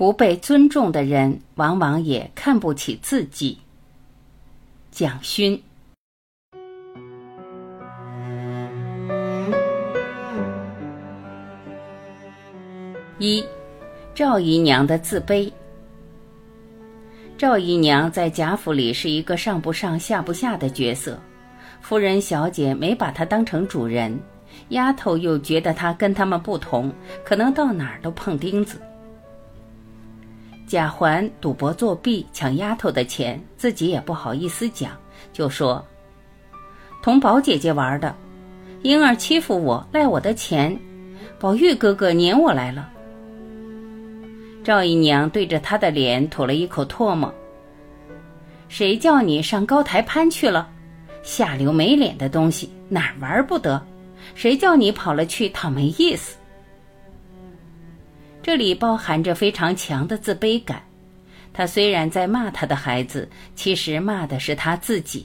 [0.00, 3.58] 不被尊重的人，往往也看不起自己。
[4.90, 5.62] 蒋勋。
[13.18, 13.44] 一，
[14.14, 15.52] 赵姨娘的自卑。
[17.36, 21.20] 赵姨娘在贾府里是一个上不上下不下的角色，
[21.82, 24.18] 夫人小姐没把她当成主人，
[24.70, 26.90] 丫头又觉得她跟他们不同，
[27.22, 28.80] 可能到哪儿都碰钉子。
[30.70, 34.92] 贾环赌博作弊抢丫头的钱，自己也不好意思讲，
[35.32, 35.84] 就说
[37.02, 38.14] ：“同宝姐姐玩的，
[38.82, 40.78] 婴儿欺负我，赖我的钱，
[41.40, 42.88] 宝玉哥哥撵我来了。”
[44.62, 47.34] 赵姨娘对着他的脸吐了一口唾沫
[48.70, 50.68] ：“谁叫你上高台攀去了？
[51.24, 53.84] 下流没脸的东西，哪儿玩不得？
[54.36, 56.36] 谁叫你跑了去讨没意思？”
[58.50, 60.82] 这里包含着非常强的自卑感。
[61.52, 65.24] 他虽然在骂他的孩子，其实骂的是他自己。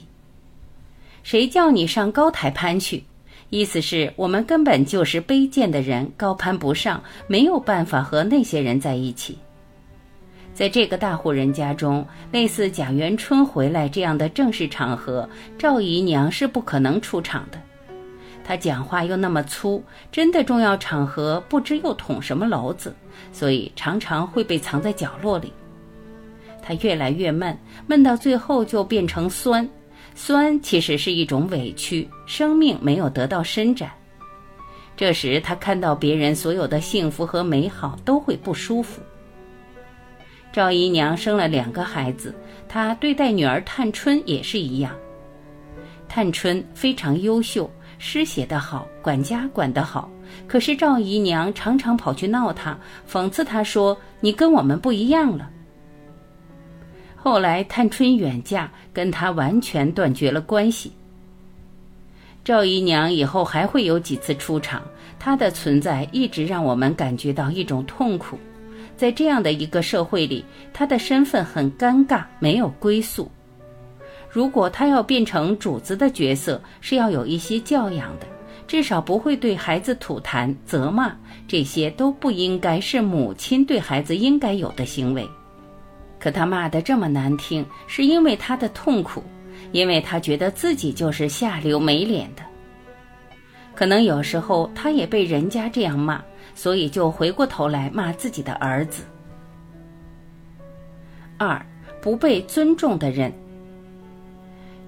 [1.24, 3.02] 谁叫你上高台攀去？
[3.50, 9.36] 意思是我们根本就是卑贱的人，高攀不上，没有办法和那些人在一起。
[10.54, 17.60] 在这个大户人家中，类似贾元春回来这样的正式场合，赵姨娘是不可能出场的。
[18.48, 22.94] 他讲话又那么粗，真的重要场合不知又捅什么娄子，
[23.32, 25.52] 所以常常会被藏在角落里。
[26.62, 27.58] 他越来越闷，
[27.88, 29.68] 闷到最后就变成酸，
[30.14, 33.90] 酸其实是一种委屈，生命没有得到伸展。
[34.96, 39.02] 这时他看到别人所有的幸福和美好，都会不舒服。
[40.52, 42.32] 赵姨娘生了两个孩子，
[42.68, 44.94] 她对待女儿探春也是一样。
[46.08, 47.68] 探春非常优秀。
[47.98, 50.10] 诗写得好，管家管得好，
[50.46, 52.78] 可是赵姨娘常常跑去闹他，
[53.10, 55.50] 讽刺他说：“你跟我们不一样了。”
[57.16, 60.92] 后来探春远嫁，跟他完全断绝了关系。
[62.44, 64.82] 赵姨娘以后还会有几次出场，
[65.18, 68.38] 她的存在一直让我们感觉到一种痛苦。
[68.96, 73.28] 在这样的一个社会里，她的身份很尴尬，没有归宿。
[74.36, 78.26] 如果他要变成主子的角色，是要有一些教养的，
[78.66, 81.16] 至少不会对孩子吐痰、责骂，
[81.48, 85.26] 这些都不应该是母亲对孩子应该有的行为。
[86.18, 89.22] 可他骂得这么难听，是因为他的痛苦，
[89.72, 92.42] 因为他觉得自己就是下流没脸的。
[93.74, 96.22] 可能有时候他也被人家这样骂，
[96.54, 99.02] 所以就回过头来骂自己的儿子。
[101.38, 101.64] 二，
[102.02, 103.32] 不被尊重的人。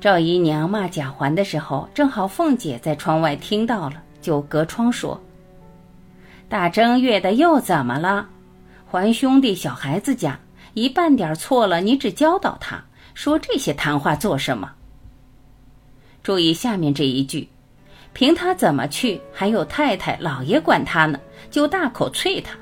[0.00, 5.20] 赵姨娘骂贾环的时候，正好凤姐在窗外听到了，就隔窗说
[6.48, 8.28] ：“大正月的又怎么了？
[8.86, 10.38] 环兄弟小孩子家，
[10.74, 12.80] 一半点错了，你只教导他，
[13.12, 14.70] 说这些谈话做什么？
[16.22, 17.48] 注意下面这一句，
[18.12, 21.18] 凭他怎么去，还有太太老爷管他呢，
[21.50, 22.56] 就大口啐他。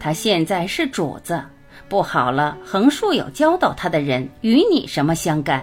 [0.00, 1.42] 他现在是主子，
[1.90, 5.62] 不好了，横竖有教导他的人，与你什么相干？”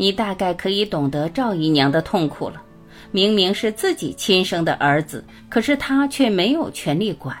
[0.00, 2.62] 你大概可以懂得赵姨娘的痛苦了。
[3.10, 7.36] 明明是自己亲生的儿子，可是她却没有权利管。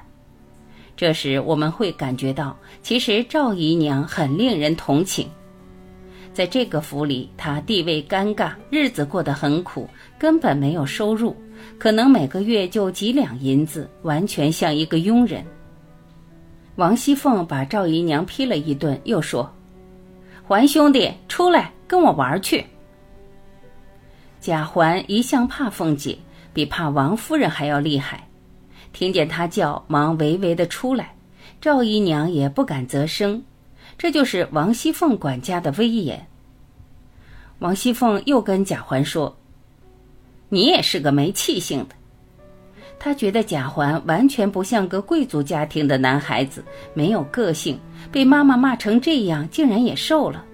[0.96, 5.28] 这时我们会感觉到，其实赵姨娘很令人同情。
[6.32, 9.88] 在这个府里，她地位尴尬，日子过得很苦，
[10.18, 11.36] 根本没有收入，
[11.78, 15.44] 可能每个月就几两银子，完全像一个佣人。
[16.74, 19.48] 王熙凤把赵姨娘批了一顿，又说
[20.42, 22.64] ：“环兄弟，出来。”跟我玩去。
[24.38, 26.16] 贾环一向怕凤姐，
[26.52, 28.28] 比怕王夫人还要厉害。
[28.92, 31.14] 听见她叫，忙微微的出来。
[31.60, 33.42] 赵姨娘也不敢啧声。
[33.96, 36.24] 这就是王熙凤管家的威严。
[37.58, 39.36] 王熙凤又跟贾环说
[40.48, 41.96] ：“你也是个没气性的。”
[43.00, 47.78] 她觉得贾环完全不像个贵族家庭的男孩子，没有个性，
[48.12, 50.44] 被妈妈骂成这样，竟然也瘦了。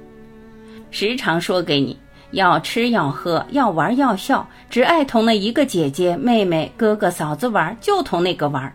[0.95, 1.99] 时常说给你
[2.31, 8.73] 要吃要喝要玩要笑，只爱同那一个姐姐妹妹哥哥嫂子玩，就同那个玩。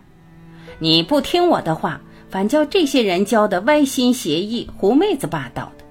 [0.78, 5.84] 你不听我的话，反叫这些人教的歪心邪意、狐妹子霸道的。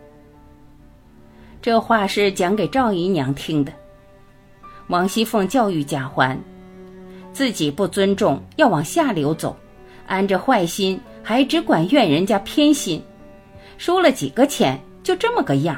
[1.64, 3.74] 这话是讲给赵姨娘听的。
[4.86, 6.40] 王熙凤教育贾环，
[7.34, 9.58] 自己不尊重，要往下流走，
[10.06, 13.02] 安着坏心，还只管怨人家偏心，
[13.80, 15.76] 输了几个钱，就这么个样。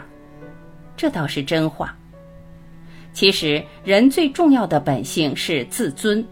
[1.02, 1.98] 这倒是真话。
[3.12, 6.24] 其实，人最重要的本性是自尊。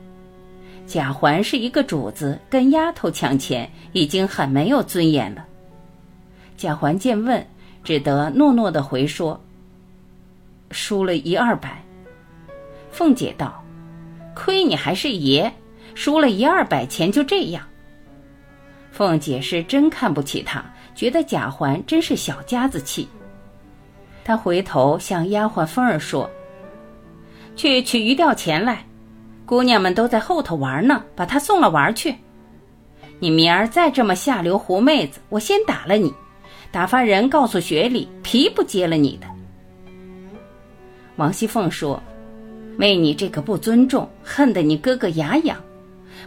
[0.85, 5.43] 贾环是一个主子，跟丫头抢钱，已经很没有尊严了。
[6.55, 7.43] 贾环见问，
[7.83, 9.43] 只得诺诺的回说
[10.69, 11.83] ：“输了一二百。”
[12.93, 13.63] 凤姐道
[14.37, 15.51] ：“亏你还是爷，
[15.95, 17.65] 输了一二百钱就这样。”
[18.93, 20.63] 凤姐是真看不起他，
[20.93, 23.09] 觉得贾环真是小家子气。
[24.29, 26.29] 他回头向丫鬟凤儿说
[27.57, 28.85] ：“去取鱼钓钱来。”
[29.43, 32.13] 姑娘们都在后头玩呢，把她送了玩去。
[33.17, 36.13] 你明儿再这么下流狐妹子，我先打了你，
[36.69, 39.25] 打发人告诉雪里，皮不接了你的。
[41.15, 41.99] 王熙凤说
[42.77, 45.57] ：“为你这个不尊重，恨得你哥哥牙痒，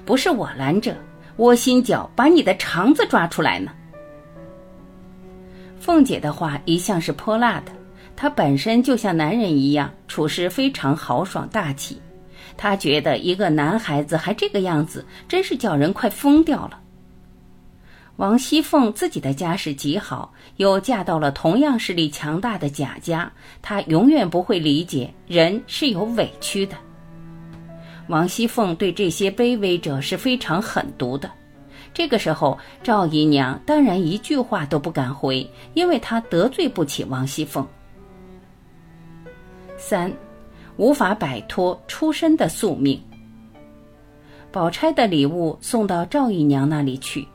[0.04, 0.96] 不是我拦着，
[1.36, 3.70] 窝心脚把你的肠子抓出来呢。”
[5.78, 7.70] 凤姐的话一向是泼辣的，
[8.16, 12.00] 他本身就像男人一样，处事非常豪爽大气。
[12.56, 16.78] 他觉得一个男孩子还这个样子，真是叫人快疯掉了。
[18.16, 23.32] 王熙凤自己的家世极好，又嫁到了同样势力强大的贾家，
[23.62, 26.76] 她永远不会理解人是有委屈的。
[28.08, 31.30] 王熙凤对这些卑微者是非常狠毒的。
[31.94, 37.66] 这个时候，赵姨娘当然一句话都不敢回，因为她得罪不起王熙凤。
[39.82, 40.10] 三。
[40.76, 42.98] 无法摆脱出身的宿命。
[44.52, 47.26] 宝钗的礼物送到赵姨娘那里去，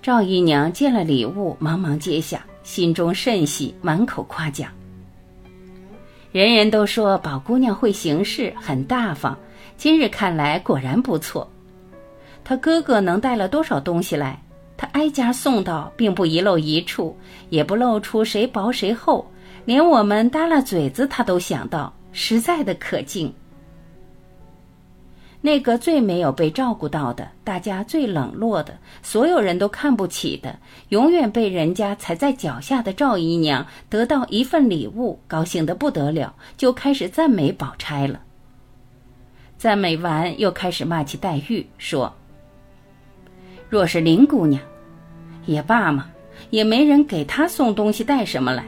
[0.00, 4.70] 赵姨娘见了礼物，忙忙接下，心中甚喜，满口夸奖。
[6.32, 9.36] 人人都说宝姑娘会行事，很大方，
[9.76, 11.48] 今日看来果然不错。
[12.42, 14.42] 她哥哥能带了多少东西来？
[14.76, 17.16] 她挨家送到，并不遗漏一处，
[17.50, 19.24] 也不露出谁薄谁厚，
[19.64, 21.92] 连我们耷拉嘴子，他都想到。
[22.14, 23.32] 实在的可敬。
[25.40, 30.56] 那个最没有被照顾到的，大家最冷落的，所有人都看不起的，
[30.90, 38.20] 永远被人家踩在脚下的赵姨娘，得到一份礼物，高兴的不得了，就开始赞美宝钗了。
[39.56, 42.14] 赞美完，又开始骂起黛玉，说
[43.70, 44.62] ：“若是林姑娘，
[45.46, 46.10] 也罢嘛，
[46.50, 48.64] 也没人给她送东西带什么来。”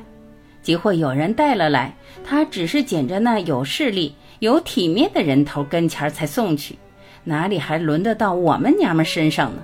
[0.64, 1.94] 即或有人带了来，
[2.24, 6.76] 他只是捡着那有势力、有体面的人头跟前才送去，
[7.22, 9.62] 哪里还轮得到我们娘们身上呢？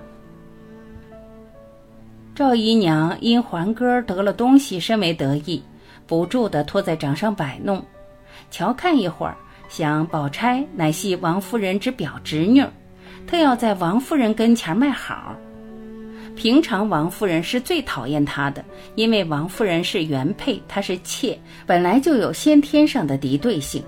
[2.34, 5.62] 赵姨娘因环哥得了东西，甚为得意，
[6.06, 7.82] 不住地托在掌上摆弄，
[8.50, 9.34] 瞧看一会儿，
[9.70, 12.62] 想宝钗乃系王夫人之表侄女，
[13.26, 15.34] 特要在王夫人跟前卖好。
[16.36, 23.82] 平常王夫人是最讨厌她的，因为王夫人是原配，她是妾，本来就有先天上的敌对性。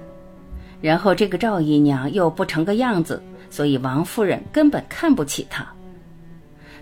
[0.81, 5.67] 然后这个赵姨娘又不成个样子，所以王夫人根本看不起她。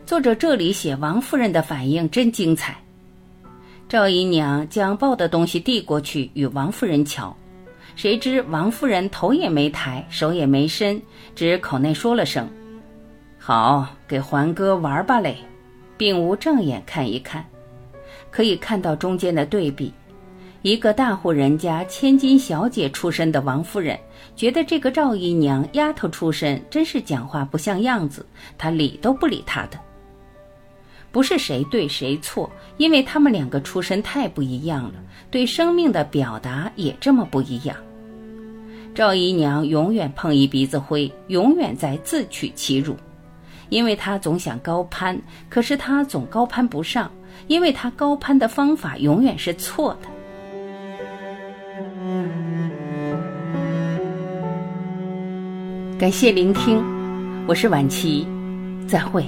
[0.07, 2.77] 作者这里写王夫人的反应真精彩。
[3.89, 7.37] 赵姨娘将抱的东西递过去与王夫人瞧，
[7.95, 11.01] 谁知王夫人头也没抬，手也没伸，
[11.37, 12.49] 只口内说了声
[13.41, 15.39] ：“好，给环哥玩吧嘞。”
[15.97, 17.45] 并无正眼看一看，
[18.31, 19.93] 可以看到中间的对比：
[20.63, 23.99] 一个大户人家千金小姐出身的王夫人，
[24.35, 28.25] 觉得这个赵姨娘丫头出身，真是讲话不像样子，
[28.57, 29.79] 她理都不理她的。
[31.13, 34.95] 不是谁对谁错，因为他们两个出身太不一样了，
[35.31, 37.77] 对生命的表达也这么不一样。
[38.95, 42.97] 赵姨娘永远碰一鼻子灰，永远在自取其辱。
[43.71, 47.11] 因为他总想高攀，可是他总高攀不上，
[47.47, 50.09] 因为他高攀的方法永远是错的。
[55.99, 56.83] 感谢聆听，
[57.47, 58.27] 我是婉琪，
[58.89, 59.25] 再会。